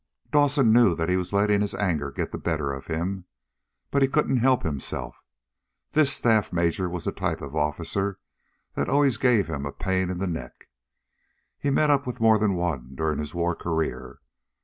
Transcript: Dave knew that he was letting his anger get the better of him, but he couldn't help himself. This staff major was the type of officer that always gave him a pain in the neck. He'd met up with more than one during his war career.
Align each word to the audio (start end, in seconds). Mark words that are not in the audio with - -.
Dave 0.31 0.65
knew 0.65 0.95
that 0.95 1.09
he 1.09 1.15
was 1.15 1.31
letting 1.31 1.61
his 1.61 1.75
anger 1.75 2.09
get 2.09 2.31
the 2.31 2.39
better 2.39 2.73
of 2.73 2.87
him, 2.87 3.25
but 3.91 4.01
he 4.01 4.07
couldn't 4.07 4.37
help 4.37 4.63
himself. 4.63 5.21
This 5.91 6.11
staff 6.11 6.51
major 6.51 6.89
was 6.89 7.03
the 7.05 7.11
type 7.11 7.39
of 7.39 7.55
officer 7.55 8.17
that 8.73 8.89
always 8.89 9.17
gave 9.17 9.45
him 9.45 9.63
a 9.63 9.71
pain 9.71 10.09
in 10.09 10.17
the 10.17 10.25
neck. 10.25 10.69
He'd 11.59 11.69
met 11.75 11.91
up 11.91 12.07
with 12.07 12.19
more 12.19 12.39
than 12.39 12.55
one 12.55 12.95
during 12.95 13.19
his 13.19 13.35
war 13.35 13.53
career. 13.53 14.21